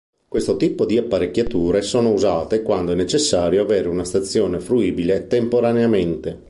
[0.27, 6.39] Questo tipo di apparecchiature sono usate quando è necessario avere una stazione fruibile temporaneamente.